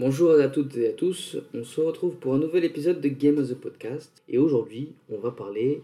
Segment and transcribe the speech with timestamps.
[0.00, 3.36] Bonjour à toutes et à tous, on se retrouve pour un nouvel épisode de Game
[3.36, 5.82] of the Podcast et aujourd'hui on va parler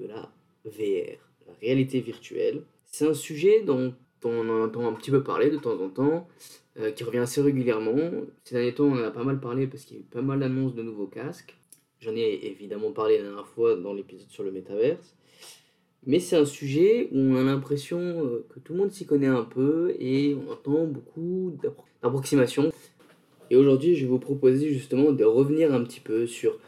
[0.00, 0.32] de la
[0.64, 2.62] VR, la réalité virtuelle.
[2.86, 3.92] C'est un sujet dont
[4.24, 6.26] on entend un petit peu parler de temps en temps,
[6.80, 8.10] euh, qui revient assez régulièrement.
[8.44, 10.22] Ces derniers temps on en a pas mal parlé parce qu'il y a eu pas
[10.22, 11.54] mal d'annonces de nouveaux casques.
[12.00, 15.14] J'en ai évidemment parlé la dernière fois dans l'épisode sur le métaverse.
[16.06, 19.26] Mais c'est un sujet où on a l'impression euh, que tout le monde s'y connaît
[19.26, 21.52] un peu et on entend beaucoup
[22.02, 22.72] d'approximations.
[23.50, 26.58] Et aujourd'hui, je vais vous proposer justement de revenir un petit peu sur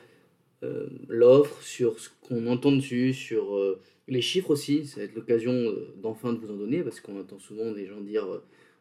[0.62, 4.86] euh, l'offre, sur ce qu'on entend dessus, sur euh, les chiffres aussi.
[4.86, 8.00] Ça va être l'occasion d'enfin de vous en donner parce qu'on entend souvent des gens
[8.00, 8.26] dire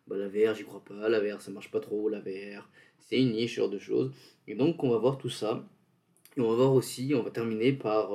[0.07, 3.19] bah, la VR, j'y crois pas, la VR, ça marche pas trop, la VR, c'est
[3.19, 4.11] une niche, ce genre de choses.
[4.47, 5.67] Et donc, on va voir tout ça.
[6.37, 8.11] Et on va voir aussi, on va terminer par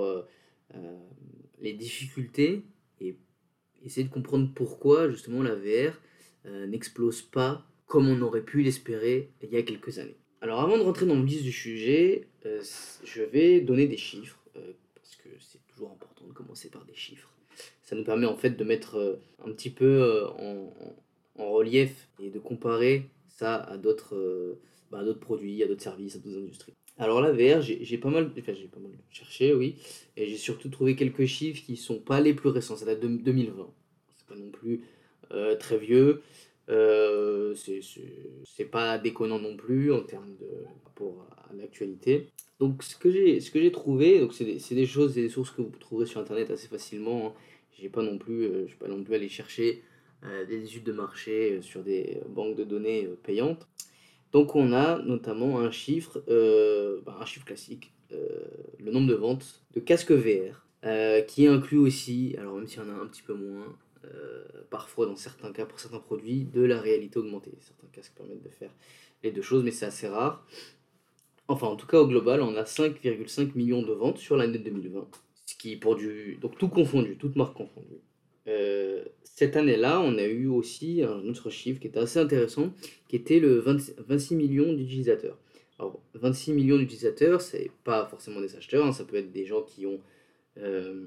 [1.65, 2.63] les difficultés
[3.01, 3.17] et
[3.85, 5.99] essayer de comprendre pourquoi justement la VR
[6.47, 10.17] euh, n'explose pas comme on aurait pu l'espérer il y a quelques années.
[10.41, 12.63] Alors avant de rentrer dans le vif du sujet, euh,
[13.05, 16.95] je vais donner des chiffres, euh, parce que c'est toujours important de commencer par des
[16.95, 17.31] chiffres.
[17.83, 20.73] Ça nous permet en fait de mettre un petit peu en,
[21.37, 24.57] relief et de comparer ça à d'autres
[24.91, 26.75] bah, produits, à d'autres services, à d'autres industries.
[26.97, 29.77] Alors la VR, j'ai pas mal, enfin, j'ai pas mal cherché, oui,
[30.17, 32.77] et j'ai surtout trouvé quelques chiffres qui sont pas les plus récents.
[32.77, 33.69] Ça date de 2020.
[34.17, 34.83] C'est pas non plus
[35.33, 36.23] euh, très vieux.
[36.71, 40.49] Euh, c'est pas déconnant non plus en termes de
[40.85, 42.29] rapport à l'actualité.
[42.59, 46.21] Donc ce que j'ai trouvé, c'est des, des, choses, des sources que vous trouverez sur
[46.21, 47.29] internet assez facilement.
[47.29, 47.33] Hein.
[47.79, 49.83] J'ai pas non plus, euh, pas non plus aller chercher
[50.25, 53.67] euh, des études de marché sur des banques de données payantes.
[54.35, 58.17] Donc on a notamment un chiffre, euh, bah, un chiffre classique, euh,
[58.81, 62.83] le nombre de ventes de casques VR, euh, qui inclut aussi, alors même s'il y
[62.83, 63.77] en a un petit peu moins,
[64.71, 67.53] parfois dans certains cas pour certains produits, de la réalité augmentée.
[67.61, 68.71] Certains casques permettent de faire
[69.23, 70.47] les deux choses, mais c'est assez rare.
[71.49, 75.07] Enfin, en tout cas, au global, on a 5,5 millions de ventes sur l'année 2020.
[75.47, 76.39] Ce qui, pour du.
[76.41, 78.01] Donc, tout confondu, toute marque confondue.
[78.47, 82.73] Euh, cette année-là, on a eu aussi un autre chiffre qui était assez intéressant,
[83.09, 85.39] qui était le 26 millions d'utilisateurs.
[85.79, 89.63] Alors, 26 millions d'utilisateurs, c'est pas forcément des acheteurs, hein, ça peut être des gens
[89.63, 90.01] qui ont,
[90.59, 91.07] euh,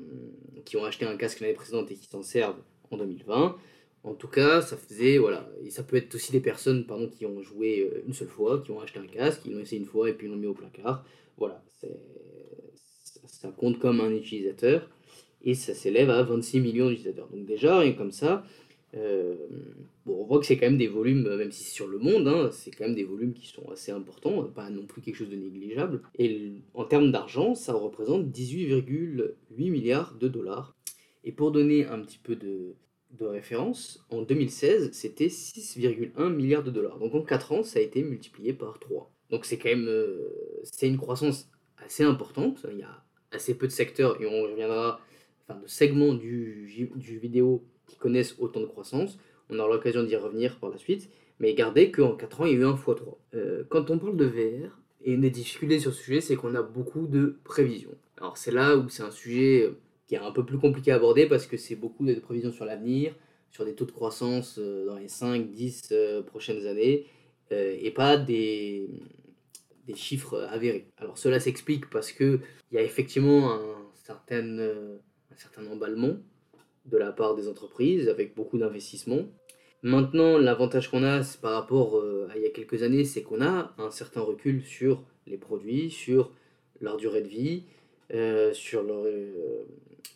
[0.65, 2.61] qui ont acheté un casque l'année précédente et qui s'en servent
[2.91, 3.55] en 2020.
[4.03, 7.25] En tout cas, ça faisait, voilà, et ça peut être aussi des personnes pardon, qui
[7.25, 9.87] ont joué euh, une seule fois, qui ont acheté un casque, ils l'ont essayé une
[9.87, 11.03] fois et puis l'ont mis au placard.
[11.37, 11.61] Voilà,
[13.25, 14.89] ça compte comme un utilisateur
[15.43, 17.27] et ça s'élève à 26 millions d'utilisateurs.
[17.29, 18.43] Donc déjà, rien comme ça,
[18.95, 19.35] euh,
[20.05, 22.27] bon, on voit que c'est quand même des volumes, même si c'est sur le monde,
[22.27, 25.29] hein, c'est quand même des volumes qui sont assez importants, pas non plus quelque chose
[25.29, 26.01] de négligeable.
[26.17, 30.76] Et en termes d'argent, ça représente 18,8 milliards de dollars.
[31.27, 32.73] Et pour donner un petit peu de,
[33.19, 36.99] référence, en 2016, c'était 6,1 milliards de dollars.
[36.99, 39.11] Donc en 4 ans, ça a été multiplié par 3.
[39.29, 41.49] Donc c'est quand même euh, une croissance
[41.83, 42.65] assez importante.
[42.71, 45.01] Il y a assez peu de secteurs, et on reviendra
[45.49, 49.19] de segments du, du vidéo qui connaissent autant de croissance.
[49.49, 51.09] On aura l'occasion d'y revenir par la suite.
[51.39, 53.17] Mais gardez qu'en 4 ans, il y a eu un x3.
[53.33, 56.55] Euh, quand on parle de VR, et une des difficultés sur ce sujet, c'est qu'on
[56.55, 57.95] a beaucoup de prévisions.
[58.17, 59.69] Alors c'est là où c'est un sujet
[60.07, 62.65] qui est un peu plus compliqué à aborder parce que c'est beaucoup de prévisions sur
[62.65, 63.13] l'avenir,
[63.51, 67.05] sur des taux de croissance euh, dans les 5, 10 euh, prochaines années,
[67.49, 68.89] et pas des,
[69.85, 70.89] des chiffres avérés.
[70.97, 72.41] Alors cela s'explique parce qu'il
[72.73, 73.61] y a effectivement un
[73.93, 74.97] certain
[75.37, 76.17] certain emballement
[76.85, 79.25] de la part des entreprises avec beaucoup d'investissements.
[79.83, 83.41] Maintenant, l'avantage qu'on a par rapport euh, à il y a quelques années, c'est qu'on
[83.41, 86.31] a un certain recul sur les produits, sur
[86.81, 87.63] leur durée de vie,
[88.13, 89.65] euh, sur leur, euh,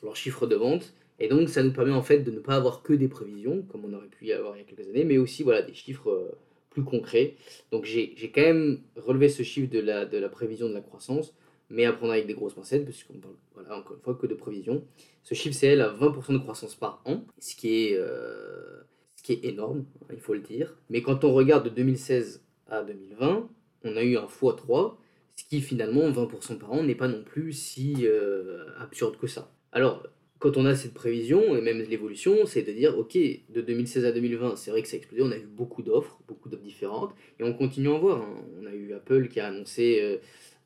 [0.04, 0.94] leur, chiffre de vente.
[1.20, 3.86] Et donc, ça nous permet en fait de ne pas avoir que des prévisions, comme
[3.86, 6.36] on aurait pu y avoir il y a quelques années, mais aussi voilà, des chiffres
[6.72, 7.36] plus concrets.
[7.72, 11.34] Donc, j'ai quand même relevé ce chiffre de la, de la prévision de la croissance
[11.72, 14.36] mais à prendre avec des grosses pincettes, puisqu'on parle, voilà, encore une fois, que de
[14.36, 14.84] prévision.
[15.24, 18.82] Ce chiffre, c'est elle à 20% de croissance par an, ce qui est, euh,
[19.16, 20.78] ce qui est énorme, il faut le dire.
[20.90, 23.50] Mais quand on regarde de 2016 à 2020,
[23.84, 24.96] on a eu un x3,
[25.36, 29.52] ce qui finalement, 20% par an, n'est pas non plus si euh, absurde que ça.
[29.72, 30.04] Alors,
[30.40, 34.12] quand on a cette prévision, et même l'évolution, c'est de dire, ok, de 2016 à
[34.12, 37.14] 2020, c'est vrai que ça a explosé, on a eu beaucoup d'offres, beaucoup d'offres différentes,
[37.40, 38.22] et on continue à en voir.
[38.22, 38.44] Hein.
[38.60, 40.00] On a eu Apple qui a annoncé...
[40.02, 40.18] Euh,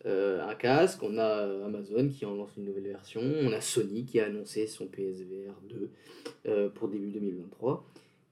[0.05, 4.05] euh, un casque, on a Amazon qui en lance une nouvelle version, on a Sony
[4.05, 5.89] qui a annoncé son PSVR 2
[6.47, 7.83] euh, pour début 2023.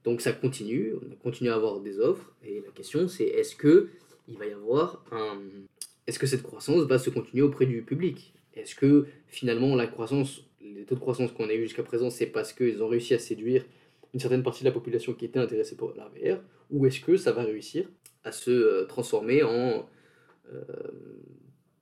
[0.04, 3.56] Donc ça continue, on a continué à avoir des offres et la question c'est est-ce
[3.56, 3.88] que
[4.28, 5.40] va y avoir un
[6.06, 8.34] est-ce que cette croissance va se continuer auprès du public?
[8.54, 10.44] Est-ce que finalement la croissance
[10.84, 13.18] les taux de croissance qu'on a eu jusqu'à présent c'est parce qu'ils ont réussi à
[13.18, 13.64] séduire
[14.12, 16.40] une certaine partie de la population qui était intéressée pour la VR
[16.70, 17.88] ou est-ce que ça va réussir
[18.22, 19.86] à se transformer en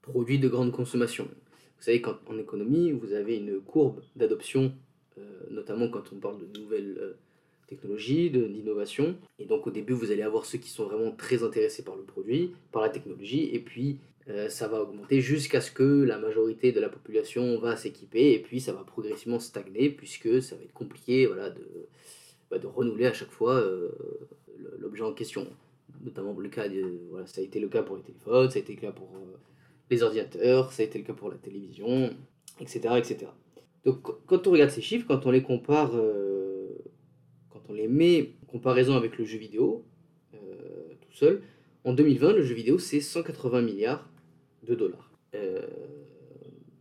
[0.02, 1.25] produit de grande consommation?
[1.25, 4.72] Vous savez qu'en économie, vous avez une courbe d'adoption,
[5.50, 7.16] notamment quand on parle de nouvelles
[7.72, 9.16] technologie, d'innovation.
[9.38, 12.02] Et donc au début, vous allez avoir ceux qui sont vraiment très intéressés par le
[12.02, 13.94] produit, par la technologie, et puis euh,
[14.48, 18.60] ça va augmenter jusqu'à ce que la majorité de la population va s'équiper, et puis
[18.60, 21.88] ça va progressivement stagner, puisque ça va être compliqué voilà, de,
[22.50, 23.90] bah, de renouveler à chaque fois euh,
[24.78, 25.46] l'objet en question.
[26.04, 28.62] Notamment le cas, de, voilà, ça a été le cas pour les téléphones, ça a
[28.62, 29.36] été le cas pour euh,
[29.90, 32.10] les ordinateurs, ça a été le cas pour la télévision,
[32.60, 32.94] etc.
[32.96, 33.26] etc.
[33.84, 35.92] Donc quand on regarde ces chiffres, quand on les compare
[37.72, 39.84] on les met en comparaison avec le jeu vidéo,
[40.34, 40.38] euh,
[41.00, 41.42] tout seul,
[41.84, 44.08] en 2020, le jeu vidéo, c'est 180 milliards
[44.62, 45.67] de dollars euh,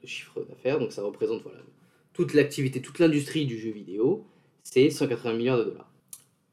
[0.02, 0.80] de chiffre d'affaires.
[0.80, 1.60] Donc ça représente voilà,
[2.14, 4.26] toute l'activité, toute l'industrie du jeu vidéo,
[4.64, 5.92] c'est 180 milliards de dollars.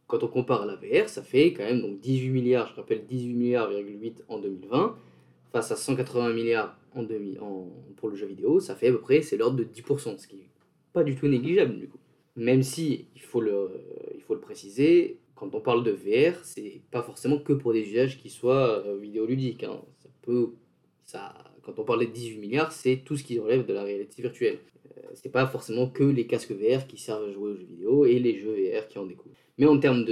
[0.07, 3.05] Quand on compare à la VR, ça fait quand même donc 18 milliards, je rappelle
[3.05, 4.97] 18 milliards,8 en 2020,
[5.53, 9.21] face à 180 milliards en, en, pour le jeu vidéo, ça fait à peu près,
[9.21, 10.49] c'est l'ordre de 10%, ce qui n'est
[10.93, 11.99] pas du tout négligeable du coup.
[12.37, 13.69] Même si, il faut le,
[14.15, 17.83] il faut le préciser, quand on parle de VR, c'est pas forcément que pour des
[17.83, 19.65] usages qui soient euh, vidéoludiques.
[19.65, 19.81] Hein.
[20.03, 20.51] Ça peut,
[21.63, 24.59] quand on parle de 18 milliards, c'est tout ce qui relève de la réalité virtuelle.
[24.87, 28.05] Euh, c'est pas forcément que les casques VR qui servent à jouer aux jeux vidéo
[28.05, 29.33] et les jeux VR qui en découlent.
[29.59, 30.05] Mais en termes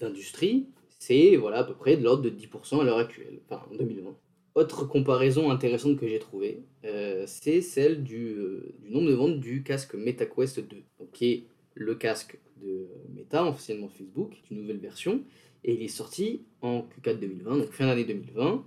[0.00, 0.66] d'industrie,
[0.98, 4.16] c'est voilà, à peu près de l'ordre de 10% à l'heure actuelle, enfin en 2020.
[4.54, 9.40] Autre comparaison intéressante que j'ai trouvée, euh, c'est celle du, euh, du, nombre de ventes
[9.40, 11.44] du casque MetaQuest 2, donc, qui est
[11.74, 15.22] le casque de Meta, officiellement Facebook, une nouvelle version,
[15.64, 18.62] et il est sorti en Q4 2020, donc fin d'année 2020, à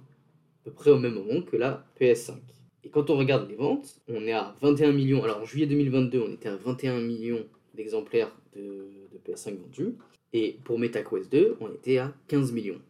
[0.72, 2.34] près au même moment que la PS5.
[2.84, 6.20] Et quand on regarde les ventes, on est à 21 millions, alors en juillet 2022,
[6.20, 9.96] on était à 21 millions d'exemplaires de, de PS5 vendus,
[10.34, 12.82] et pour MetaQuest 2, on était à 15 millions.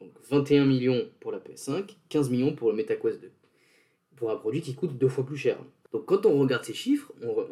[0.00, 3.30] Donc 21 millions pour la PS5, 15 millions pour le MetaQuest 2.
[4.16, 5.58] Pour un produit qui coûte deux fois plus cher.
[5.92, 7.42] Donc quand on regarde ces chiffres on,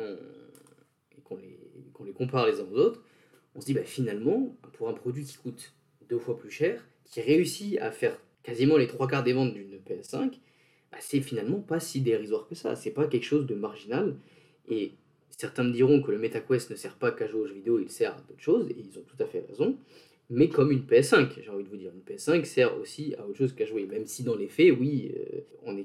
[1.16, 1.58] et qu'on les,
[2.04, 3.02] les, compare les uns aux autres,
[3.54, 5.74] on se dit bah, finalement, pour un produit qui coûte
[6.08, 9.78] deux fois plus cher, qui réussit à faire quasiment les trois quarts des ventes d'une
[9.78, 10.32] PS5,
[10.90, 12.76] bah, c'est finalement pas si dérisoire que ça.
[12.76, 14.16] C'est pas quelque chose de marginal.
[14.68, 14.92] Et
[15.30, 17.90] certains me diront que le MetaQuest ne sert pas qu'à jouer aux jeux vidéo, il
[17.90, 19.76] sert à d'autres choses, et ils ont tout à fait raison
[20.34, 21.92] mais comme une PS5, j'ai envie de vous dire.
[21.94, 25.12] Une PS5 sert aussi à autre chose qu'à jouer, même si dans les faits, oui,
[25.14, 25.84] euh, on est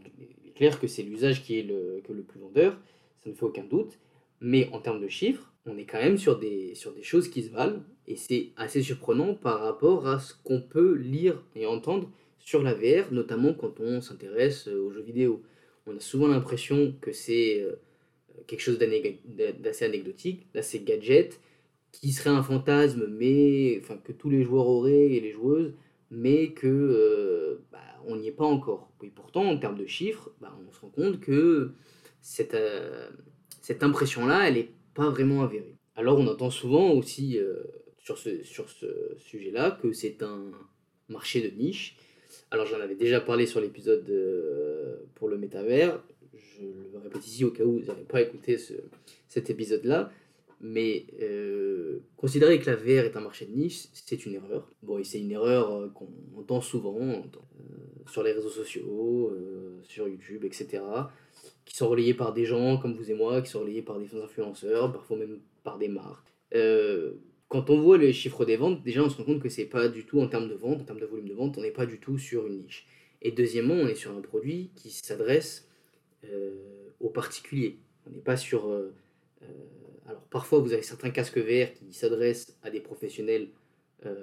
[0.55, 2.79] clair que c'est l'usage qui est le, que le plus vendeur,
[3.23, 3.99] ça ne fait aucun doute,
[4.39, 7.43] mais en termes de chiffres, on est quand même sur des, sur des choses qui
[7.43, 12.09] se valent, et c'est assez surprenant par rapport à ce qu'on peut lire et entendre
[12.47, 15.43] sur la VR, notamment quand on s'intéresse aux jeux vidéo.
[15.85, 17.73] On a souvent l'impression que c'est euh,
[18.47, 21.41] quelque chose d'assez anecdotique, d'assez gadget,
[21.91, 25.73] qui serait un fantasme, mais enfin que tous les joueurs auraient et les joueuses,
[26.09, 28.93] mais que euh, bah, on n'y est pas encore.
[29.03, 31.73] Et pourtant, en termes de chiffres, bah, on se rend compte que
[32.21, 33.09] cette, euh,
[33.61, 35.75] cette impression-là, elle n'est pas vraiment avérée.
[35.97, 37.61] Alors, on entend souvent aussi euh,
[37.97, 40.45] sur ce, sur ce sujet-là que c'est un
[41.09, 41.97] marché de niche.
[42.51, 44.11] Alors, j'en avais déjà parlé sur l'épisode
[45.15, 46.01] pour le métavers.
[46.33, 48.73] Je le répète ici au cas où vous n'avez pas écouté ce,
[49.27, 50.11] cet épisode-là.
[50.59, 54.67] Mais euh, considérer que la VR est un marché de niche, c'est une erreur.
[54.81, 57.21] Bon, et c'est une erreur euh, qu'on entend souvent euh,
[58.07, 59.37] sur les réseaux sociaux,
[59.83, 60.81] sur YouTube, etc.,
[61.65, 64.15] qui sont relayés par des gens comme vous et moi, qui sont relayés par des
[64.15, 66.33] influenceurs, parfois même par des marques.
[67.47, 69.87] Quand on voit les chiffres des ventes, déjà on se rend compte que c'est pas
[69.87, 71.85] du tout en termes de vente, en termes de volume de vente, on n'est pas
[71.85, 72.87] du tout sur une niche.
[73.21, 75.69] Et deuxièmement, on est sur un produit qui s'adresse
[76.99, 77.79] aux particuliers.
[78.05, 78.69] On n'est pas sur
[80.07, 83.49] alors parfois vous avez certains casques VR qui s'adressent à des professionnels
[84.05, 84.15] euh,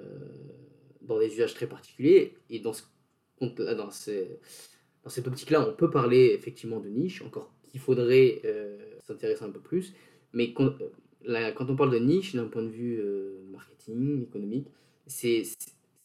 [1.01, 2.81] dans des usages très particuliers, et dans, ce,
[3.39, 9.43] dans, dans cette optique-là, on peut parler effectivement de niche, encore qu'il faudrait euh, s'intéresser
[9.43, 9.93] un peu plus,
[10.33, 10.51] mais
[11.29, 13.01] euh, quand, on parle de niche d'un point de vue
[13.51, 14.67] marketing, économique,
[15.07, 15.43] c'est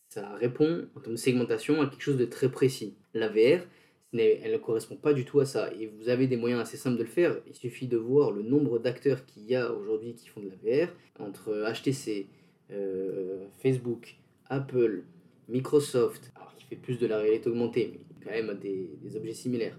[0.08, 2.96] ça répond en termes de segmentation à quelque chose de très précis.
[3.14, 3.64] La VR,
[4.12, 5.72] elle ne correspond pas du tout à ça.
[5.78, 7.36] Et vous avez des moyens assez simples de le faire.
[7.46, 10.56] Il suffit de voir le nombre d'acteurs qu'il y a aujourd'hui qui font de la
[10.56, 10.88] VR,
[11.20, 12.26] entre HTC,
[12.72, 14.16] euh, Facebook,
[14.48, 15.04] Apple,
[15.48, 19.32] Microsoft, alors qui fait plus de la réalité augmentée, mais quand même des, des objets
[19.32, 19.76] similaires,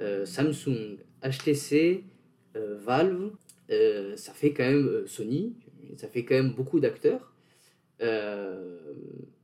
[0.00, 2.04] euh, Samsung, HTC,
[2.56, 3.32] euh, Valve,
[4.16, 5.54] ça fait quand même Sony,
[5.96, 7.30] ça fait quand même beaucoup d'acteurs.
[8.02, 8.78] Euh,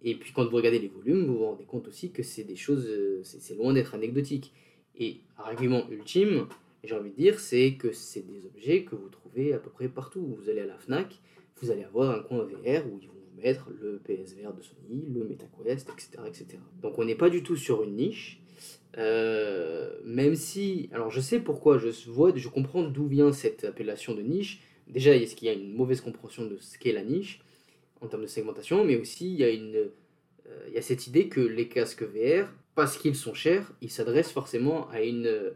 [0.02, 2.56] et puis quand vous regardez les volumes, vous vous rendez compte aussi que c'est des
[2.56, 4.52] choses, euh, c'est loin d'être anecdotique.
[4.98, 6.46] Et argument ultime,
[6.84, 9.88] j'ai envie de dire, c'est que c'est des objets que vous trouvez à peu près
[9.88, 10.36] partout.
[10.38, 11.20] Vous allez à la FNAC,
[11.60, 15.04] vous allez avoir un coin VR où ils vont vous mettre le PSVR de Sony,
[15.12, 16.10] le MetaQuest, etc.
[16.26, 16.46] etc.
[16.80, 18.40] Donc on n'est pas du tout sur une niche.
[18.96, 24.14] Euh, même si, alors je sais pourquoi, je vois, je comprends d'où vient cette appellation
[24.14, 24.60] de niche.
[24.86, 27.40] Déjà, est-ce qu'il y a une mauvaise compréhension de ce qu'est la niche
[28.00, 32.04] en termes de segmentation, mais aussi il y a euh, cette idée que les casques
[32.04, 35.52] VR, parce qu'ils sont chers, ils s'adressent forcément à une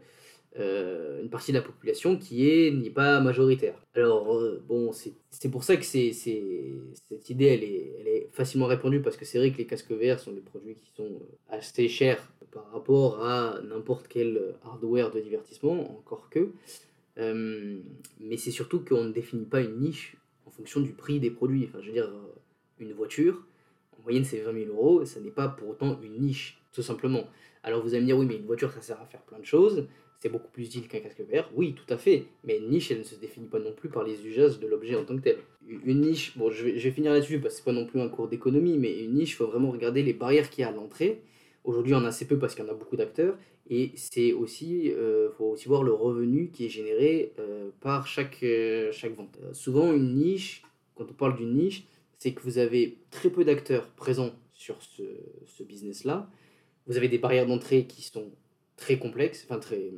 [0.59, 3.75] euh, une partie de la population qui est n'est pas majoritaire.
[3.95, 4.25] Alors
[4.67, 9.23] bon, c'est pour ça que cette idée elle est, elle est facilement répandue parce que
[9.23, 12.27] c'est vrai que les casques VR sont des produits qui sont assez chers
[12.71, 16.49] rapport à n'importe quel hardware de divertissement, encore que.
[17.17, 21.65] mais c'est surtout qu'on ne définit pas une niche en fonction du prix des produits.
[21.67, 22.11] Enfin, je veux dire,
[22.79, 23.43] une voiture,
[23.97, 27.23] en moyenne c'est 20 000 euros, ça n'est pas pour autant une niche, tout simplement.
[27.63, 29.45] Alors vous allez me dire, oui, mais une voiture ça sert à faire plein de
[29.45, 29.87] choses
[30.21, 31.49] c'est beaucoup plus utile qu'un casque VR.
[31.55, 32.25] Oui, tout à fait.
[32.43, 34.95] Mais une niche, elle ne se définit pas non plus par les usages de l'objet
[34.95, 35.37] en tant que tel.
[35.67, 37.99] Une niche, bon, je vais, je vais finir là-dessus parce que c'est pas non plus
[37.99, 40.67] un cours d'économie, mais une niche, il faut vraiment regarder les barrières qu'il y a
[40.67, 41.21] à l'entrée.
[41.63, 43.37] Aujourd'hui, on a assez peu parce qu'il y en a beaucoup d'acteurs.
[43.69, 48.43] Et c'est aussi, euh, faut aussi voir le revenu qui est généré euh, par chaque,
[48.43, 49.37] euh, chaque vente.
[49.53, 50.63] souvent, une niche,
[50.95, 51.85] quand on parle d'une niche,
[52.17, 55.03] c'est que vous avez très peu d'acteurs présents sur ce,
[55.45, 56.29] ce business-là.
[56.87, 58.31] Vous avez des barrières d'entrée qui sont
[58.81, 59.91] très complexe, enfin très,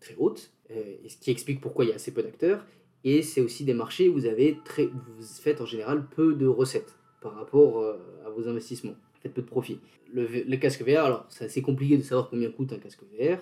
[0.00, 2.64] très haute, euh, et ce qui explique pourquoi il y a assez peu d'acteurs.
[3.04, 6.46] Et c'est aussi des marchés où vous, avez très, vous faites en général peu de
[6.46, 7.96] recettes par rapport euh,
[8.26, 8.96] à vos investissements.
[9.20, 9.78] Faites peu de profit.
[10.12, 13.38] Le, casque VR, alors c'est assez compliqué de savoir combien coûte un casque VR.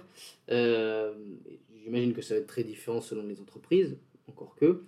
[0.51, 1.15] Euh,
[1.83, 3.97] j'imagine que ça va être très différent selon les entreprises,
[4.29, 4.83] encore que.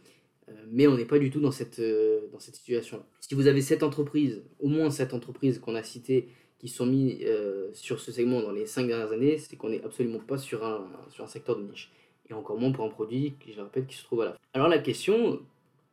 [0.68, 3.04] mais on n'est pas du tout dans cette, dans cette situation-là.
[3.20, 6.28] Si vous avez cette entreprise, au moins cette entreprise qu'on a citée,
[6.60, 9.82] qui sont mis euh, sur ce segment dans les 5 dernières années, c'est qu'on n'est
[9.82, 11.90] absolument pas sur un, sur un secteur de niche.
[12.28, 14.38] Et encore moins pour un produit, je le répète, qui se trouve à la fin.
[14.52, 15.40] Alors la question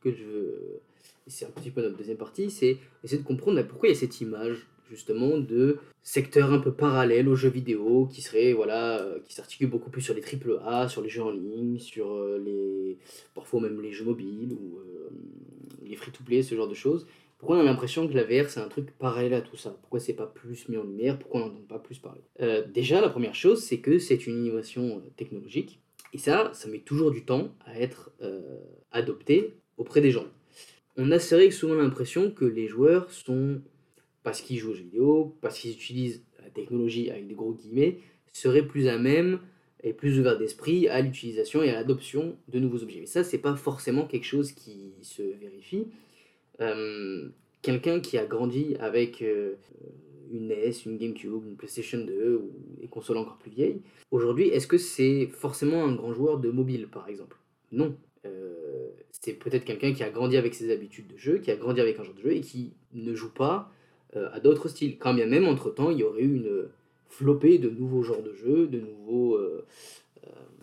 [0.02, 0.82] que je veux,
[1.26, 4.00] c'est un petit peu notre deuxième partie, c'est essayer de comprendre pourquoi il y a
[4.00, 9.20] cette image justement de secteur un peu parallèle aux jeux vidéo qui serait voilà euh,
[9.26, 12.42] qui s'articule beaucoup plus sur les triple A, sur les jeux en ligne, sur euh,
[12.44, 12.98] les
[13.34, 14.80] parfois même les jeux mobiles ou
[15.86, 17.06] les free to play, ce genre de choses
[17.38, 19.78] pourquoi on a l'impression que la VR c'est un truc parallèle à tout ça?
[19.82, 21.20] Pourquoi c'est pas plus mis en lumière?
[21.20, 22.22] Pourquoi on n'entend pas plus parler?
[22.42, 25.80] Euh, Déjà, la première chose, c'est que c'est une innovation euh, technologique.
[26.14, 28.42] Et ça, ça met toujours du temps à être euh,
[28.92, 30.26] adopté auprès des gens.
[30.96, 33.62] On a c'est souvent l'impression que les joueurs sont,
[34.28, 38.00] parce qu'ils jouent aux jeux vidéo, parce qu'ils utilisent la technologie avec des gros guillemets,
[38.34, 39.40] seraient plus à même
[39.86, 43.00] et plus ouverts d'esprit à l'utilisation et à l'adoption de nouveaux objets.
[43.00, 45.88] Mais ça, c'est pas forcément quelque chose qui se vérifie.
[46.60, 47.30] Euh,
[47.62, 49.54] quelqu'un qui a grandi avec euh,
[50.30, 53.80] une NES, une GameCube, une PlayStation 2 ou des consoles encore plus vieilles,
[54.12, 57.38] aujourd'hui, est-ce que c'est forcément un grand joueur de mobile, par exemple?
[57.72, 57.96] Non.
[58.26, 61.80] Euh, c'est peut-être quelqu'un qui a grandi avec ses habitudes de jeu, qui a grandi
[61.80, 63.72] avec un genre de jeu et qui ne joue pas
[64.32, 64.98] à d'autres styles.
[64.98, 66.68] Quand bien même, entre-temps, il y aurait eu une
[67.10, 69.38] flopée de nouveaux genres de jeux, de nouveaux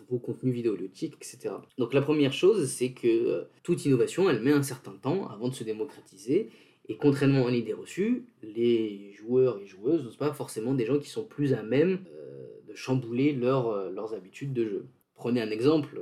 [0.09, 1.55] vos contenus vidéoludiques, etc.
[1.77, 5.49] Donc la première chose, c'est que euh, toute innovation, elle met un certain temps avant
[5.49, 6.49] de se démocratiser.
[6.87, 10.99] Et contrairement à l'idée reçue, les joueurs et joueuses ne sont pas forcément des gens
[10.99, 14.85] qui sont plus à même euh, de chambouler leur, euh, leurs habitudes de jeu.
[15.15, 15.99] Prenez un exemple,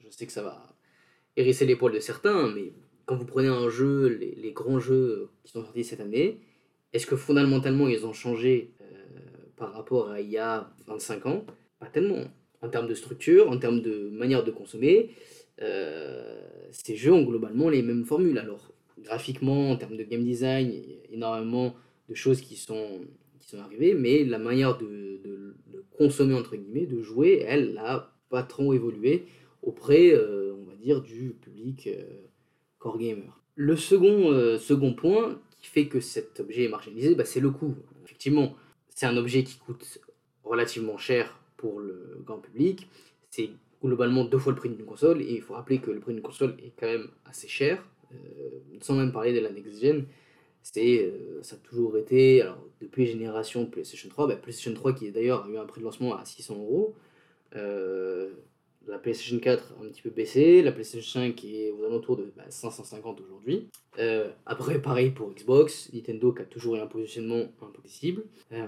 [0.00, 0.66] je sais que ça va
[1.36, 2.72] hérisser les poils de certains, mais
[3.06, 6.40] quand vous prenez un jeu, les grands jeux qui sont sortis cette année,
[6.92, 8.72] est-ce que fondamentalement ils ont changé
[9.56, 11.44] par rapport à il y a 25 ans?
[11.78, 12.24] Pas tellement
[12.62, 15.10] en termes de structure, en termes de manière de consommer,
[15.62, 16.40] euh,
[16.70, 18.38] ces jeux ont globalement les mêmes formules.
[18.38, 21.74] Alors, graphiquement, en termes de game design, il y a énormément
[22.08, 23.00] de choses qui sont,
[23.38, 25.54] qui sont arrivées, mais la manière de, de,
[25.96, 29.24] consommer, entre guillemets, de jouer, elle n'a pas trop évolué
[29.62, 32.04] auprès, euh, on va dire, du public euh,
[32.78, 33.40] core gamer.
[33.56, 37.74] Le second, second point qui fait que cet objet est marginalisé, bah, c'est le coût.
[38.04, 38.54] Effectivement,
[38.88, 40.00] c'est un objet qui coûte
[40.44, 42.88] relativement cher pour le grand public.
[43.30, 43.50] C'est
[43.82, 46.22] globalement deux fois le prix d'une console, et il faut rappeler que le prix d'une
[46.22, 48.16] console est quand même assez cher, euh,
[48.80, 50.06] sans même parler de la next-gen.
[50.76, 55.44] Euh, ça a toujours été, alors depuis génération PlayStation 3, bah, PlayStation 3 qui d'ailleurs
[55.44, 56.94] a eu un prix de lancement à 600 euros,
[57.56, 58.30] euh,
[58.88, 62.32] la PlayStation 4 a un petit peu baissé, la PlayStation 5 est aux alentours de
[62.48, 63.68] 550 bah, aujourd'hui.
[63.98, 67.82] Euh, après, pareil pour Xbox, Nintendo qui a toujours eu un positionnement un peu.
[68.52, 68.66] Euh,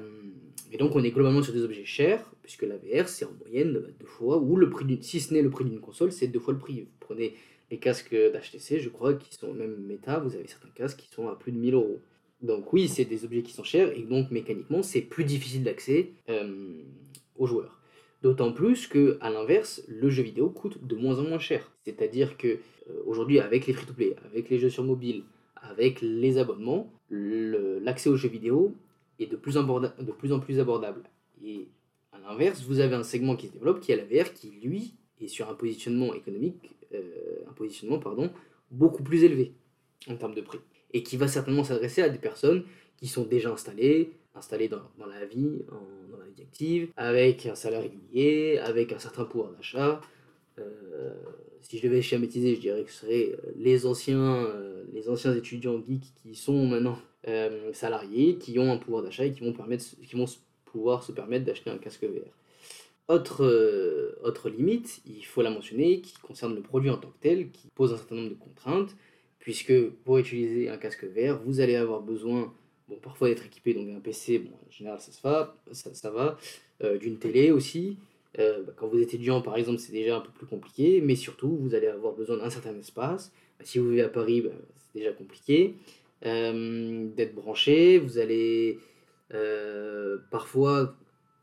[0.72, 3.72] et donc, on est globalement sur des objets chers, puisque la VR, c'est en moyenne
[3.98, 6.52] deux fois, ou le prix si ce n'est le prix d'une console, c'est deux fois
[6.52, 6.82] le prix.
[6.82, 7.34] Vous prenez
[7.70, 11.28] les casques d'HTC, je crois, qui sont même méta, vous avez certains casques qui sont
[11.28, 12.00] à plus de 1000 euros.
[12.42, 16.10] Donc oui, c'est des objets qui sont chers, et donc mécaniquement, c'est plus difficile d'accès
[16.28, 16.82] euh,
[17.36, 17.79] aux joueurs.
[18.22, 21.72] D'autant plus que, à l'inverse, le jeu vidéo coûte de moins en moins cher.
[21.84, 25.24] C'est-à-dire que euh, aujourd'hui, avec les free-to-play, avec les jeux sur mobile,
[25.56, 28.74] avec les abonnements, l'accès aux jeux vidéo
[29.18, 29.64] est de plus, en,
[30.18, 31.02] plus en abordable.
[31.42, 31.68] Et
[32.12, 34.94] à l'inverse, vous avez un segment qui se développe, qui est la VR, qui lui
[35.20, 38.30] est sur un positionnement économique, euh, un positionnement pardon,
[38.70, 39.52] beaucoup plus élevé
[40.08, 40.60] en termes de prix.
[40.92, 42.64] Et qui va certainement s'adresser à des personnes
[42.96, 45.86] qui sont déjà installées, installées dans, dans la vie, dans
[46.96, 50.00] avec un salaire régulier, avec un certain pouvoir d'achat.
[50.58, 51.14] Euh,
[51.62, 54.48] si je devais schématiser, je dirais que ce seraient euh, les anciens,
[54.92, 56.98] les anciens étudiants geeks qui sont maintenant
[57.72, 60.24] salariés, qui ont un pouvoir d'achat et qui vont, permettre, qui vont
[60.64, 62.32] pouvoir se permettre d'acheter un casque VR.
[63.08, 63.44] Autre,
[64.22, 67.68] autre limite, il faut la mentionner, qui concerne le produit en tant que tel, qui
[67.74, 68.96] pose un certain nombre de contraintes,
[69.40, 72.54] puisque pour utiliser un casque vert, vous allez avoir besoin,
[72.90, 76.10] bon, parfois d'être équipé, donc d'un PC, bon, en général ça, se va, ça, ça
[76.10, 76.36] va,
[76.82, 77.96] euh, d'une télé aussi.
[78.38, 81.14] Euh, bah, quand vous êtes étudiant, par exemple, c'est déjà un peu plus compliqué, mais
[81.14, 83.32] surtout, vous allez avoir besoin d'un certain espace.
[83.58, 85.74] Bah, si vous vivez à Paris, bah, c'est déjà compliqué.
[86.26, 88.78] Euh, d'être branché, vous allez
[90.30, 90.96] parfois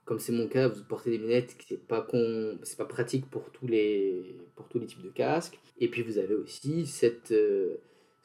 [0.04, 3.50] comme c'est mon cas, vous portez des lunettes, c'est pas con, c'est pas pratique pour
[3.52, 5.60] tous les pour tous les types de casques.
[5.80, 7.34] Et puis vous avez aussi cette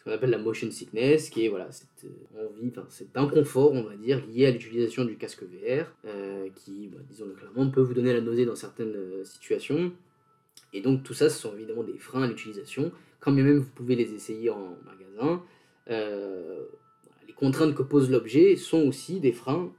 [0.04, 3.82] qu'on appelle la motion sickness, qui est voilà cette euh, envie, enfin cet inconfort, on
[3.82, 7.94] va dire, lié à l'utilisation du casque VR, euh, qui, bah, disons clairement, peut vous
[7.94, 9.92] donner la nausée dans certaines situations.
[10.72, 12.92] Et donc tout ça, ce sont évidemment des freins à l'utilisation.
[13.20, 15.42] Quand même vous pouvez les essayer en magasin,
[15.88, 19.70] les contraintes que pose l'objet sont aussi des freins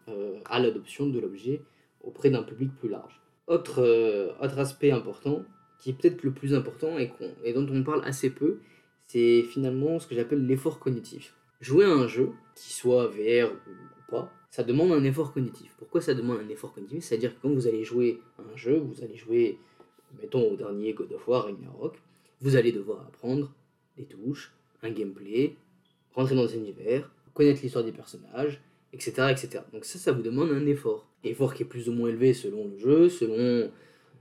[0.46, 1.62] à l'adoption de l'objet
[2.04, 3.20] auprès d'un public plus large.
[3.48, 5.44] Autre, euh, aspect important,
[5.80, 8.60] qui est peut-être le plus important et, dont on parle assez peu,
[9.08, 11.36] c'est finalement ce que j'appelle l'effort cognitif.
[11.62, 15.74] Jouer à un jeu, qui soit VR ou pas, ça demande un effort cognitif.
[15.78, 17.04] Pourquoi ça demande un effort cognitif?
[17.04, 19.58] C'est-à-dire que quand vous allez jouer à un jeu, vous allez jouer,
[20.22, 22.00] mettons au dernier God of War, Ragnarok,
[22.42, 23.54] vous allez devoir apprendre
[23.98, 25.56] des touches, un gameplay,
[26.14, 29.64] rentrer dans un univers, connaître l'histoire des personnages, etc., etc.
[29.72, 31.08] Donc ça, ça vous demande un effort.
[31.24, 33.72] Effort qui est plus ou moins élevé selon le jeu, selon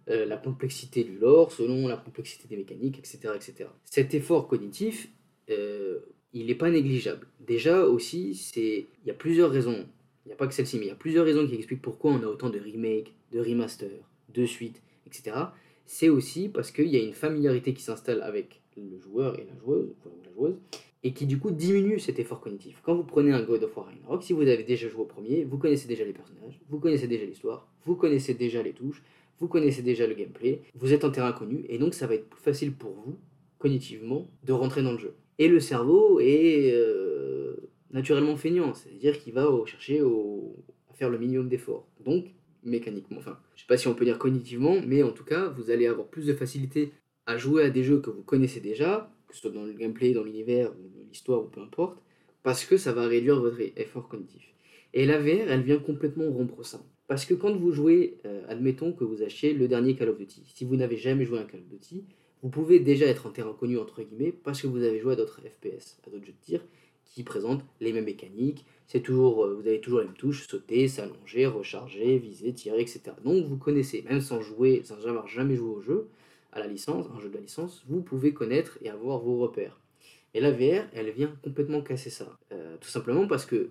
[0.08, 3.34] euh, la complexité du lore, selon la complexité des mécaniques, etc.
[3.34, 3.68] etc.
[3.84, 5.08] Cet effort cognitif,
[5.50, 6.00] euh,
[6.32, 7.26] il n'est pas négligeable.
[7.40, 9.86] Déjà aussi, c'est il y a plusieurs raisons.
[10.24, 12.12] Il n'y a pas que celle-ci, mais il y a plusieurs raisons qui expliquent pourquoi
[12.12, 15.36] on a autant de remakes, de remasters, de suites, etc.
[15.86, 19.58] C'est aussi parce qu'il y a une familiarité qui s'installe avec le joueur et la
[19.58, 20.56] joueuse, ou la joueuse,
[21.04, 22.80] et qui du coup diminue cet effort cognitif.
[22.82, 25.44] Quand vous prenez un God of War Ragnarok, si vous avez déjà joué au premier,
[25.44, 29.02] vous connaissez déjà les personnages, vous connaissez déjà l'histoire, vous connaissez déjà les touches,
[29.42, 32.28] vous connaissez déjà le gameplay, vous êtes en terrain connu, et donc ça va être
[32.28, 33.18] plus facile pour vous,
[33.58, 35.16] cognitivement, de rentrer dans le jeu.
[35.40, 37.56] Et le cerveau est euh,
[37.90, 41.88] naturellement feignant, c'est-à-dire qu'il va chercher à faire le minimum d'efforts.
[42.04, 42.26] Donc,
[42.62, 45.72] mécaniquement, enfin, je sais pas si on peut dire cognitivement, mais en tout cas, vous
[45.72, 46.92] allez avoir plus de facilité
[47.26, 50.12] à jouer à des jeux que vous connaissez déjà, que ce soit dans le gameplay,
[50.12, 51.98] dans l'univers, ou l'histoire, ou peu importe,
[52.44, 54.54] parce que ça va réduire votre effort cognitif.
[54.94, 56.80] Et la VR, elle vient complètement rompre ça.
[57.06, 60.42] Parce que quand vous jouez, euh, admettons que vous achetiez le dernier Call of Duty,
[60.54, 62.04] si vous n'avez jamais joué à un Call of Duty,
[62.42, 65.16] vous pouvez déjà être en terrain connu, entre guillemets, parce que vous avez joué à
[65.16, 66.64] d'autres FPS, à d'autres jeux de tir,
[67.04, 68.64] qui présentent les mêmes mécaniques.
[68.86, 73.02] C'est toujours, euh, vous avez toujours les mêmes touches, sauter, s'allonger, recharger, viser, tirer, etc.
[73.24, 76.08] Donc vous connaissez, même sans jouer, sans avoir jamais joué au jeu,
[76.52, 79.80] à la licence, un jeu de la licence, vous pouvez connaître et avoir vos repères.
[80.34, 82.38] Et la VR, elle vient complètement casser ça.
[82.52, 83.70] Euh, tout simplement parce que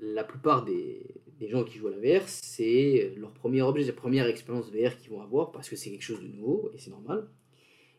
[0.00, 1.02] la plupart des,
[1.40, 4.96] des, gens qui jouent à la VR, c'est leur premier objet, leur première expérience VR
[4.96, 7.28] qu'ils vont avoir parce que c'est quelque chose de nouveau et c'est normal.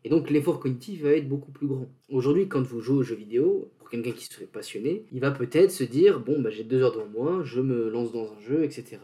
[0.03, 1.89] Et donc l'effort cognitif va être beaucoup plus grand.
[2.09, 5.71] Aujourd'hui, quand vous jouez aux jeux vidéo, pour quelqu'un qui serait passionné, il va peut-être
[5.71, 8.63] se dire bon, bah, j'ai deux heures devant moi, je me lance dans un jeu,
[8.63, 8.97] etc.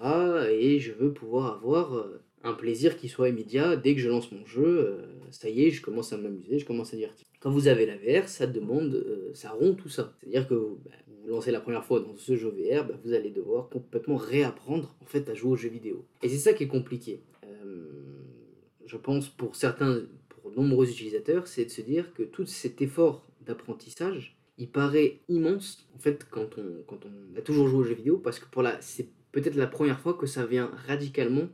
[0.52, 3.76] Et je veux pouvoir avoir euh, un plaisir qui soit immédiat.
[3.76, 6.66] Dès que je lance mon jeu, euh, ça y est, je commence à m'amuser, je
[6.66, 7.26] commence à divertir.
[7.40, 10.14] Quand vous avez la VR, ça demande, euh, ça rompt tout ça.
[10.22, 13.32] C'est-à-dire que bah, vous lancez la première fois dans ce jeu VR, bah, vous allez
[13.32, 16.06] devoir complètement réapprendre en fait à jouer aux jeux vidéo.
[16.22, 17.24] Et c'est ça qui est compliqué.
[17.44, 17.88] Euh,
[18.86, 23.28] je pense pour certains, pour nombreux utilisateurs, c'est de se dire que tout cet effort
[23.42, 27.96] d'apprentissage, il paraît immense en fait quand on, quand on a toujours joué aux jeux
[27.96, 31.50] vidéo parce que pour la, c'est peut-être la première fois que ça vient radicalement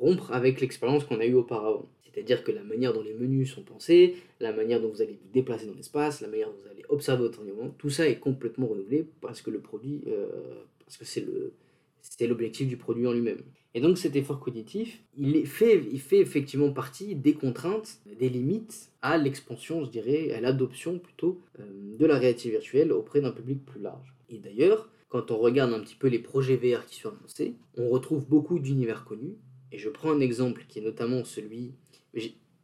[0.00, 1.88] rompre avec l'expérience qu'on a eue auparavant.
[2.04, 5.32] C'est-à-dire que la manière dont les menus sont pensés, la manière dont vous allez vous
[5.32, 8.66] déplacer dans l'espace, la manière dont vous allez observer votre environnement, tout ça est complètement
[8.66, 10.26] renouvelé parce que le produit, euh,
[10.84, 11.52] parce que c'est le,
[12.00, 13.42] c'est l'objectif du produit en lui-même.
[13.74, 18.90] Et donc cet effort cognitif, il fait, il fait effectivement partie des contraintes, des limites
[19.02, 21.64] à l'expansion, je dirais, à l'adoption plutôt euh,
[21.98, 24.14] de la réalité virtuelle auprès d'un public plus large.
[24.30, 27.88] Et d'ailleurs, quand on regarde un petit peu les projets VR qui sont annoncés, on
[27.88, 29.36] retrouve beaucoup d'univers connus,
[29.72, 31.74] et je prends un exemple qui est notamment celui.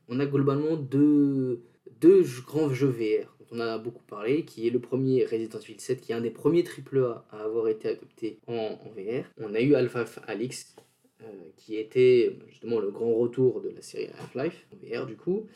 [0.08, 1.62] On a globalement deux,
[2.00, 5.80] deux grands jeux VR dont on a beaucoup parlé, qui est le premier Resident Evil
[5.80, 9.24] 7, qui est un des premiers AAA à avoir été adopté en, VR.
[9.38, 10.76] On a eu Half-Life Alix,
[11.22, 15.46] euh, qui était justement le grand retour de la série Half-Life en VR du coup.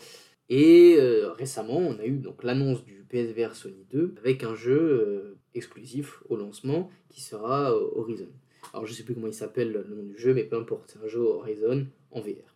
[0.49, 4.81] Et euh, récemment, on a eu donc l'annonce du PSVR Sony 2 avec un jeu
[4.81, 8.29] euh, exclusif au lancement qui sera Horizon.
[8.73, 11.05] Alors je sais plus comment il s'appelle le nom du jeu, mais peu importe, c'est
[11.05, 12.55] un jeu Horizon en VR.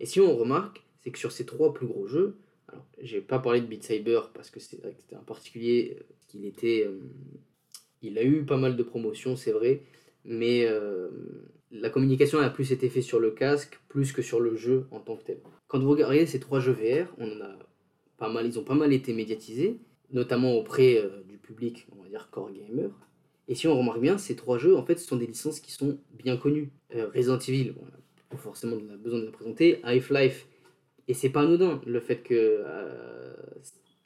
[0.00, 2.36] Et si on remarque, c'est que sur ces trois plus gros jeux,
[2.68, 5.98] alors j'ai pas parlé de Beat Saber parce que c'est c'était un particulier,
[6.28, 6.88] qu'il était,
[8.02, 9.82] il a eu pas mal de promotions, c'est vrai,
[10.24, 10.66] mais
[11.70, 15.00] la communication a plus été faite sur le casque plus que sur le jeu en
[15.00, 15.38] tant que tel.
[15.66, 17.58] Quand vous regardez ces trois jeux VR, on a
[18.16, 19.80] pas mal, ils ont pas mal été médiatisés,
[20.12, 22.90] notamment auprès euh, du public, on va dire core gamer.
[23.48, 25.72] Et si on remarque bien, ces trois jeux, en fait, ce sont des licences qui
[25.72, 26.70] sont bien connues.
[26.94, 27.82] Euh, Resident Evil, bon,
[28.30, 29.80] pas forcément besoin de la présenter.
[29.82, 30.46] Half-Life,
[31.08, 33.34] et c'est pas anodin le fait que euh,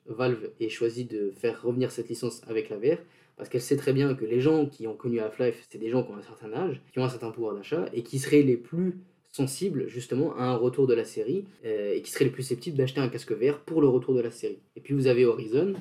[0.06, 2.98] Valve ait choisi de faire revenir cette licence avec la VR,
[3.36, 6.02] parce qu'elle sait très bien que les gens qui ont connu Half-Life, c'est des gens
[6.02, 8.56] qui ont un certain âge, qui ont un certain pouvoir d'achat, et qui seraient les
[8.56, 8.98] plus
[9.30, 12.76] sensibles justement à un retour de la série, euh, et qui seraient les plus susceptibles
[12.76, 14.58] d'acheter un casque vert pour le retour de la série.
[14.74, 15.74] Et puis vous avez Horizon,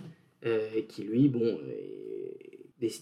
[0.87, 1.59] qui lui, bon,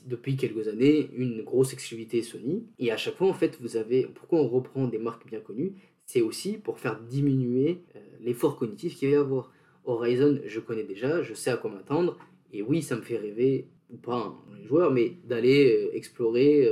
[0.06, 4.06] depuis quelques années, une grosse exclusivité Sony, et à chaque fois, en fait, vous avez,
[4.06, 5.74] pourquoi on reprend des marques bien connues,
[6.06, 9.52] c'est aussi pour faire diminuer euh, l'effort cognitif qu'il va y avoir.
[9.86, 12.18] Horizon, je connais déjà, je sais à quoi m'attendre,
[12.54, 16.68] et oui, ça me fait rêver ou pas hein, les joueurs, mais d'aller euh, explorer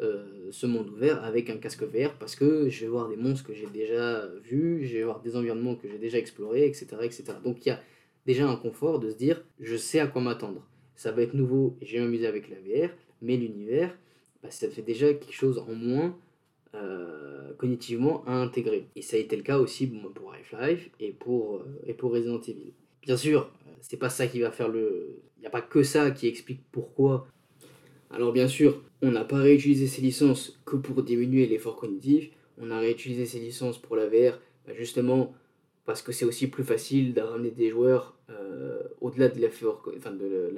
[0.00, 3.46] euh, ce monde ouvert avec un casque vert parce que je vais voir des monstres
[3.46, 7.24] que j'ai déjà vus, je vais voir des environnements que j'ai déjà explorés, etc., etc.
[7.44, 7.80] Donc il y a
[8.26, 10.66] déjà un confort de se dire je sais à quoi m'attendre.
[11.00, 12.90] Ça va être nouveau vais m'amuser avec la VR,
[13.22, 13.96] mais l'univers,
[14.42, 16.14] bah, ça fait déjà quelque chose en moins
[17.56, 18.86] cognitivement à intégrer.
[18.96, 22.74] Et ça a été le cas aussi pour Half-Life et pour, et pour Resident Evil.
[23.00, 25.22] Bien sûr, c'est pas ça qui va faire le.
[25.38, 27.26] Il n'y a pas que ça qui explique pourquoi.
[28.10, 32.28] Alors, bien sûr, on n'a pas réutilisé ces licences que pour diminuer l'effort cognitif.
[32.58, 35.32] On a réutilisé ces licences pour la VR, bah, justement
[35.86, 40.12] parce que c'est aussi plus facile de ramener des joueurs euh, au-delà de l'effort, enfin
[40.12, 40.54] de,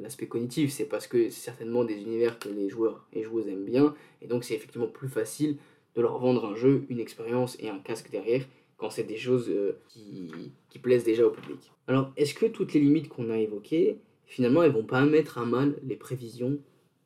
[0.00, 0.72] l'aspect cognitif.
[0.72, 4.26] C'est parce que c'est certainement des univers que les joueurs et joueuses aiment bien, et
[4.26, 5.56] donc c'est effectivement plus facile
[5.94, 8.44] de leur vendre un jeu, une expérience et un casque derrière
[8.76, 11.70] quand c'est des choses euh, qui, plaisent déjà au public.
[11.86, 15.44] Alors, est-ce que toutes les limites qu'on a évoquées, finalement, elles vont pas mettre à
[15.44, 16.58] mal les prévisions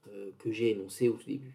[0.08, 1.52] euh, que j'ai énoncées au tout début?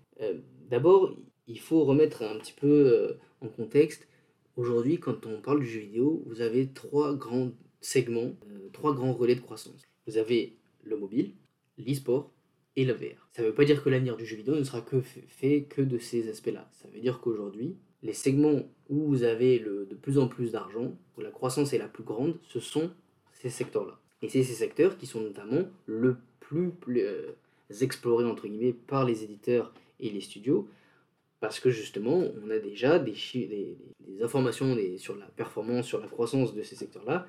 [0.69, 1.15] D'abord,
[1.47, 4.07] il faut remettre un petit peu en contexte.
[4.55, 7.49] Aujourd'hui, quand on parle du jeu vidéo, vous avez trois grands
[7.81, 8.33] segments,
[8.71, 9.81] trois grands relais de croissance.
[10.07, 11.33] Vous avez le mobile,
[11.77, 12.31] l'e-sport
[12.75, 13.27] et la VR.
[13.33, 15.81] Ça ne veut pas dire que l'avenir du jeu vidéo ne sera que fait que
[15.81, 16.69] de ces aspects-là.
[16.73, 20.97] Ça veut dire qu'aujourd'hui, les segments où vous avez le, de plus en plus d'argent,
[21.17, 22.91] où la croissance est la plus grande, ce sont
[23.33, 23.99] ces secteurs-là.
[24.21, 27.31] Et c'est ces secteurs qui sont notamment le plus, euh,
[27.81, 30.67] explorés entre guillemets par les éditeurs et les studios,
[31.39, 33.15] parce que justement, on a déjà des,
[34.21, 37.27] informations sur la performance, sur la croissance de ces secteurs-là,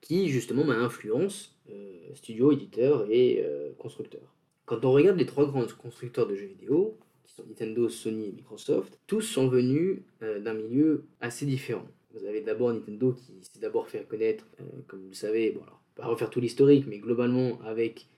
[0.00, 4.34] qui justement bah, influencent euh, studios, éditeurs et euh, constructeurs.
[4.66, 6.98] Quand on regarde les trois grands constructeurs de jeux vidéo,
[7.46, 11.86] Nintendo, Sony et Microsoft, tous sont venus euh, d'un milieu assez différent.
[12.12, 14.44] Vous avez d'abord Nintendo qui s'est d'abord fait connaître,
[14.88, 18.08] comme vous le savez, bon alors, pas refaire tout l'historique, mais globalement avec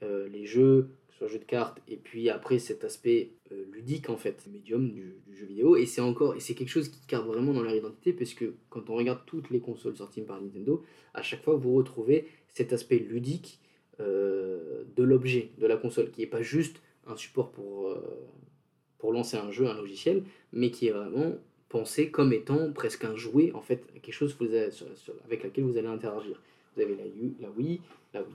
[0.00, 0.88] les jeux,
[1.26, 3.30] jeux de cartes, et puis après cet aspect
[3.70, 7.00] ludique en fait, médium du, jeu vidéo, et c'est encore, et c'est quelque chose qui
[7.06, 8.34] garde vraiment dans leur identité, parce
[8.70, 10.82] quand on regarde toutes les consoles sorties par Nintendo,
[11.14, 13.60] à chaque fois vous retrouvez cet aspect ludique
[13.98, 17.96] de l'objet, de la console, qui n'est pas juste un support pour,
[18.98, 21.34] pour lancer un jeu, un logiciel, mais qui est vraiment
[21.72, 24.36] pensé comme étant presque un jouet, en fait, quelque chose
[25.24, 26.40] avec laquelle vous allez interagir.
[26.74, 27.80] Vous avez la, Wii, la Wii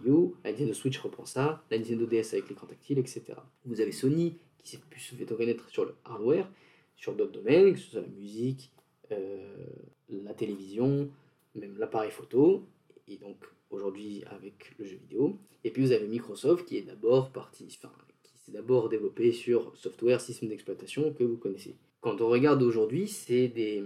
[0.05, 3.23] U, la Nintendo Switch reprend ça, la Nintendo DS avec l'écran tactile, etc.
[3.65, 6.49] Vous avez Sony qui s'est pu se fait reconnaître sur le hardware,
[6.95, 8.71] sur d'autres domaines, que ce soit la musique,
[9.11, 9.65] euh,
[10.09, 11.09] la télévision,
[11.55, 12.63] même l'appareil photo,
[13.07, 13.37] et donc
[13.69, 15.37] aujourd'hui avec le jeu vidéo.
[15.63, 17.93] Et puis vous avez Microsoft qui est d'abord parti, enfin,
[18.35, 21.75] c'est d'abord développé sur software, système d'exploitation que vous connaissez.
[22.01, 23.83] Quand on regarde aujourd'hui, c'est des,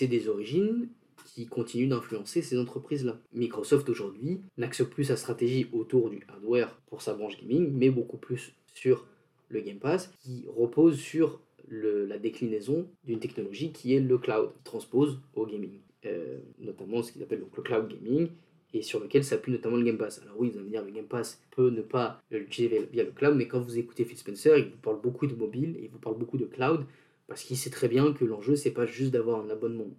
[0.00, 0.88] des origines
[1.24, 3.20] qui continuent d'influencer ces entreprises-là.
[3.32, 8.18] Microsoft aujourd'hui n'axe plus sa stratégie autour du hardware pour sa branche gaming, mais beaucoup
[8.18, 9.06] plus sur
[9.48, 14.62] le Game Pass, qui repose sur la déclinaison d'une technologie qui est le cloud, qui
[14.62, 15.80] transpose au gaming.
[16.06, 18.28] Euh, notamment ce qu'ils appellent donc le cloud gaming,
[18.74, 20.20] et sur lequel s'appuie notamment le Game Pass.
[20.22, 23.10] Alors oui, vous allez me dire, le Game Pass peut ne pas l'utiliser via le
[23.10, 25.98] cloud, mais quand vous écoutez Phil Spencer, il vous parle beaucoup de mobile, il vous
[25.98, 26.84] parle beaucoup de cloud,
[27.26, 29.90] parce qu'il sait très bien que l'enjeu, c'est pas juste d'avoir un abonnement.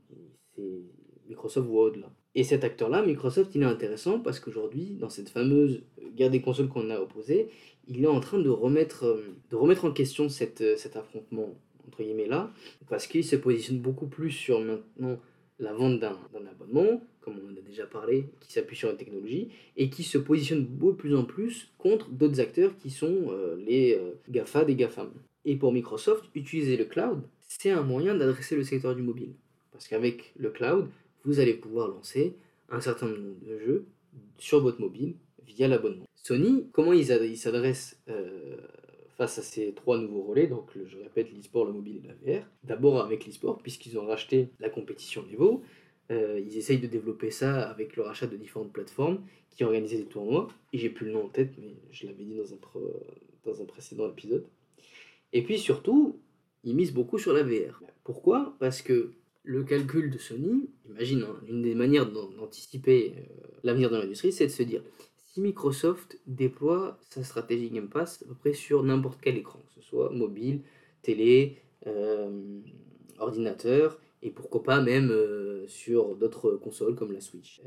[1.29, 2.11] Microsoft voit au-delà.
[2.35, 5.81] Et cet acteur-là, Microsoft, il est intéressant parce qu'aujourd'hui, dans cette fameuse
[6.15, 7.49] guerre des consoles qu'on a opposée,
[7.87, 11.55] il est en train de remettre, euh, de remettre en question cette, euh, cet affrontement,
[11.87, 12.51] entre guillemets, là,
[12.87, 15.19] parce qu'il se positionne beaucoup plus sur maintenant
[15.59, 16.15] la vente d'un
[16.49, 20.17] abonnement, comme on en a déjà parlé, qui s'appuie sur la technologie, et qui se
[20.17, 25.11] positionne de plus en plus contre d'autres acteurs qui sont euh, les GAFA des GAFAM.
[25.43, 29.33] Et pour Microsoft, utiliser le cloud, c'est un moyen d'adresser le secteur du mobile.
[29.71, 30.87] Parce qu'avec le cloud,
[31.25, 32.35] vous allez pouvoir lancer
[32.69, 33.85] un certain nombre de jeux
[34.37, 36.05] sur votre mobile via l'abonnement.
[36.15, 37.05] Sony, comment ils
[37.37, 38.57] s'adressent euh,
[39.17, 42.45] face à ces trois nouveaux relais, donc je répète l'e-sport, le mobile et la VR.
[42.63, 45.63] D'abord avec l'e-sport, puisqu'ils ont racheté la compétition Evo,
[46.11, 50.05] euh, ils essayent de développer ça avec le rachat de différentes plateformes qui organisaient des
[50.05, 50.47] tournois.
[50.73, 52.57] Et j'ai plus le nom en tête, mais je l'avais dit dans un,
[53.45, 54.45] dans un précédent épisode.
[55.33, 56.19] Et puis surtout,
[56.63, 57.83] ils misent beaucoup sur la VR.
[58.03, 58.55] Pourquoi?
[58.59, 59.11] Parce que
[59.43, 63.21] le calcul de Sony, imagine, hein, une des manières d'anticiper euh,
[63.63, 64.83] l'avenir de l'industrie, c'est de se dire
[65.15, 69.81] si Microsoft déploie sa stratégie Game Pass à peu près sur n'importe quel écran, que
[69.81, 70.61] ce soit mobile,
[71.01, 72.59] télé, euh,
[73.19, 77.61] ordinateur, et pourquoi pas même euh, sur d'autres consoles comme la Switch,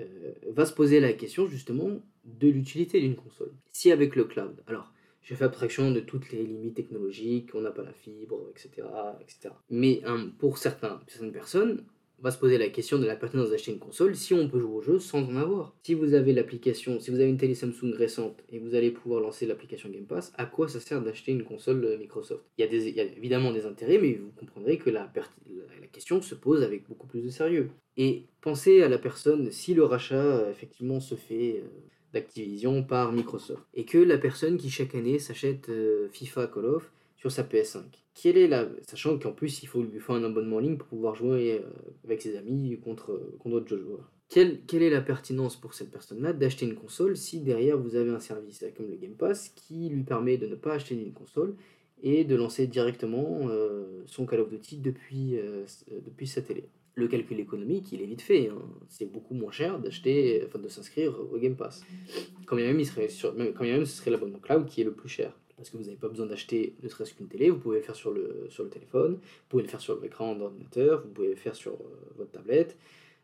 [0.51, 3.53] va se poser la question justement de l'utilité d'une console.
[3.73, 7.71] Si avec le cloud, alors je fais abstraction de toutes les limites technologiques, on n'a
[7.71, 8.87] pas la fibre, etc.
[9.21, 9.55] etc.
[9.71, 11.85] Mais hein, pour certains, certaines personnes,
[12.23, 14.61] on va se poser la question de la pertinence d'acheter une console si on peut
[14.61, 15.75] jouer au jeu sans en avoir.
[15.83, 19.21] Si vous avez l'application, si vous avez une télé Samsung récente et vous allez pouvoir
[19.21, 22.45] lancer l'application Game Pass, à quoi ça sert d'acheter une console euh, Microsoft?
[22.59, 26.63] Il y, a évidemment des intérêts, mais vous comprendrez que la, la, question se pose
[26.63, 27.71] avec beaucoup plus de sérieux.
[27.97, 31.69] Et pensez à la personne, si le rachat euh, effectivement se fait euh,
[32.13, 33.63] d'Activision par Microsoft.
[33.75, 37.83] Et que la personne qui chaque année s'achète euh, FIFA Call of sur sa PS5.
[38.15, 38.69] Quelle est la...
[38.87, 41.69] Sachant qu'en plus il faut lui faire un abonnement en ligne pour pouvoir jouer euh,
[42.05, 44.11] avec ses amis contre, contre d'autres joueurs.
[44.29, 48.11] Quelle, quelle, est la pertinence pour cette personne-là d'acheter une console si derrière vous avez
[48.11, 51.55] un service comme le Game Pass qui lui permet de ne pas acheter une console
[52.03, 55.37] et de lancer directement euh, son Call of Duty depuis,
[56.07, 56.65] depuis sa télé?
[56.95, 58.49] Le calcul économique, il est vite fait.
[58.49, 58.63] Hein.
[58.89, 61.85] C'est beaucoup moins cher d'acheter, enfin de s'inscrire au Game Pass.
[62.47, 65.09] Quand même, il serait sur, quand même, ce serait l'abonnement cloud qui est le plus
[65.09, 65.33] cher.
[65.57, 67.95] Parce que vous n'avez pas besoin d'acheter ne serait-ce qu'une télé, vous pouvez le faire
[67.95, 71.37] sur le, sur le téléphone, vous pouvez le faire sur l'écran d'ordinateur, vous pouvez le
[71.37, 72.77] faire sur euh, votre tablette.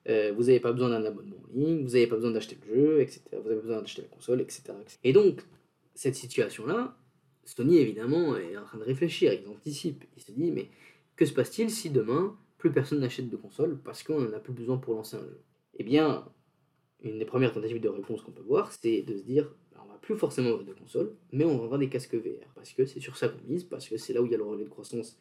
[0.09, 2.74] Euh, vous n'avez pas besoin d'un abonnement en ligne, vous n'avez pas besoin d'acheter le
[2.74, 3.22] jeu, etc.
[3.33, 4.62] Vous avez besoin d'acheter la console, etc.,
[5.04, 5.40] Et donc,
[5.94, 6.96] cette situation-là,
[7.44, 10.68] Sony évidemment est en train de réfléchir, il anticipe, il se dit mais
[11.16, 14.53] que se passe-t-il si demain plus personne n'achète de console parce qu'on n'en a plus
[14.53, 15.40] besoin pour lancer un jeu.
[15.79, 16.25] Eh bien,
[17.03, 19.92] une des premières tentatives de réponse qu'on peut voir, c'est de se dire bah, on
[19.92, 23.01] va plus forcément avoir de console, mais on avoir des casques VR parce que c'est
[23.01, 24.68] sur ça qu'on mise, parce que c'est là où il y a le relais de
[24.68, 25.16] croissance,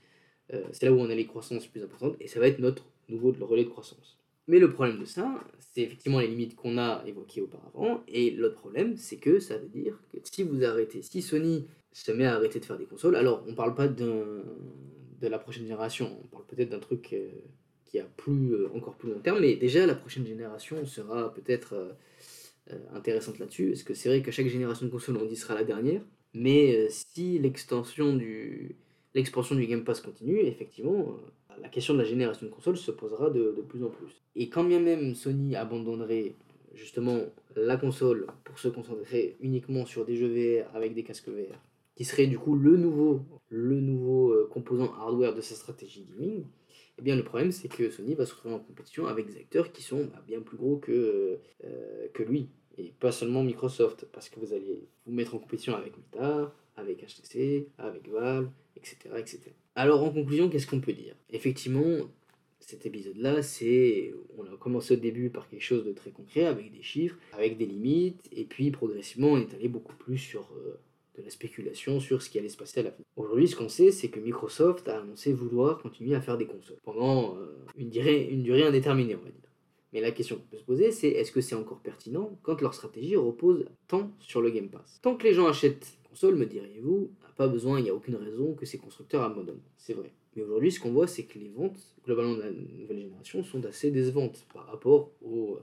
[0.54, 2.86] euh, c'est là où on a les croissances plus importantes et ça va être notre
[3.08, 4.18] nouveau relais de croissance.
[4.48, 8.56] Mais le problème de ça, c'est effectivement les limites qu'on a évoquées auparavant, et l'autre
[8.56, 12.36] problème, c'est que ça veut dire que si vous arrêtez, si Sony se met à
[12.36, 14.44] arrêter de faire des consoles, alors on parle pas d'un
[15.22, 16.20] de la prochaine génération.
[16.24, 17.30] On parle peut-être d'un truc euh,
[17.86, 21.74] qui a plus, euh, encore plus long terme, mais déjà la prochaine génération sera peut-être
[22.72, 23.70] euh, intéressante là-dessus.
[23.70, 26.02] Parce que c'est vrai que chaque génération de console, on dit sera la dernière,
[26.34, 28.76] mais si l'extension du
[29.14, 31.18] l'expansion du Game Pass continue, effectivement,
[31.60, 34.22] la question de la génération de console se posera de, de, plus en plus.
[34.36, 36.36] Et quand bien même Sony abandonnerait
[36.76, 37.22] justement
[37.56, 41.58] la console pour se concentrer uniquement sur des jeux VR avec des casques VR,
[41.98, 46.46] qui serait du coup le nouveau, le nouveau euh, composant hardware de sa stratégie gaming,
[47.00, 49.72] eh bien le problème c'est que Sony va se retrouver en compétition avec des acteurs
[49.72, 52.50] qui sont bah, bien plus gros que, euh, que lui.
[52.78, 57.04] Et pas seulement Microsoft, parce que vous allez vous mettre en compétition avec Meta, avec
[57.04, 58.98] HTC, avec Valve, etc.
[59.18, 59.42] etc.
[59.74, 61.16] Alors en conclusion, qu'est-ce qu'on peut dire?
[61.32, 62.08] Effectivement,
[62.60, 64.14] cet épisode-là, c'est.
[64.38, 67.58] On a commencé au début par quelque chose de très concret, avec des chiffres, avec
[67.58, 70.80] des limites, et puis progressivement on est allé beaucoup plus sur euh,
[71.18, 73.04] de la spéculation sur ce qui allait se passer à la fin.
[73.16, 76.78] Aujourd'hui, ce qu'on sait, c'est que Microsoft a annoncé vouloir continuer à faire des consoles
[76.84, 79.42] pendant euh, une, durée, indéterminée, on va dire.
[79.94, 82.74] Mais la question qu'on peut se poser, c'est est-ce que c'est encore pertinent quand leur
[82.74, 85.00] stratégie repose tant sur le Game Pass?
[85.02, 88.16] Tant que les gens achètent des consoles, me diriez-vous, pas besoin, il n'y a aucune
[88.16, 89.62] raison que ces constructeurs abandonnent.
[89.78, 90.12] C'est vrai.
[90.36, 93.64] Mais aujourd'hui, ce qu'on voit, c'est que les ventes, globalement de la nouvelle génération, sont
[93.66, 95.60] assez décevantes par rapport aux,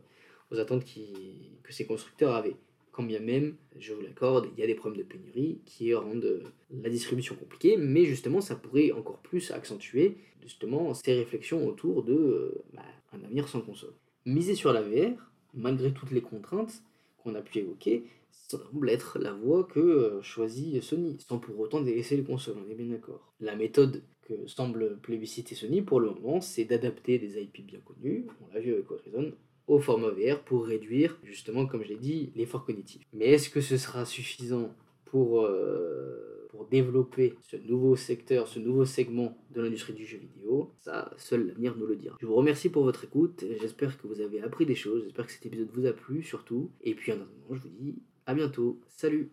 [0.50, 2.56] aux attentes que ces constructeurs avaient
[2.94, 6.44] quand bien même, je vous l'accorde, il y a des problèmes de pénurie qui rendent
[6.70, 12.62] la distribution compliquée, mais justement, ça pourrait encore plus accentuer justement ces réflexions autour de
[12.72, 13.94] bah, un avenir sans console.
[14.26, 16.82] Miser sur la VR, malgré toutes les contraintes
[17.18, 21.80] qu'on a pu évoquer, semble être la voie que euh, choisit Sony, sans pour autant
[21.80, 23.32] délaisser les consoles, on est bien d'accord.
[23.40, 28.26] La méthode que semble plébisciter Sony pour le moment, c'est d'adapter des IP bien connus,
[28.40, 29.32] on l'a vu avec Horizon,
[29.66, 33.02] au format VR pour réduire, justement, comme je l'ai dit, l'effort cognitif.
[33.12, 34.74] Mais est-ce que ce sera suffisant
[35.04, 40.72] pour, euh, pour développer ce nouveau secteur, ce nouveau segment de l'industrie du jeu vidéo?
[40.80, 42.16] Ça, seul l'avenir nous le dira.
[42.20, 45.32] Je vous remercie pour votre écoute, j'espère que vous avez appris des choses, j'espère que
[45.32, 46.70] cet épisode vous a plu surtout.
[46.82, 47.96] Et puis en attendant, je vous dis
[48.26, 49.30] à bientôt, salut